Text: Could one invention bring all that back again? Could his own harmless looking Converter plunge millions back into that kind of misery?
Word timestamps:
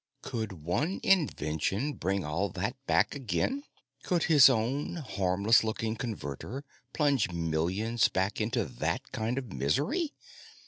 Could 0.23 0.53
one 0.65 0.99
invention 1.03 1.93
bring 1.93 2.23
all 2.25 2.49
that 2.53 2.75
back 2.87 3.13
again? 3.13 3.65
Could 4.01 4.23
his 4.23 4.49
own 4.49 4.95
harmless 4.95 5.63
looking 5.63 5.95
Converter 5.95 6.63
plunge 6.91 7.29
millions 7.29 8.07
back 8.09 8.41
into 8.41 8.65
that 8.65 9.11
kind 9.11 9.37
of 9.37 9.53
misery? 9.53 10.15